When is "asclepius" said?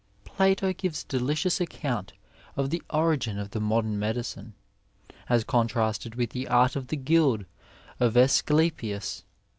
8.17-9.23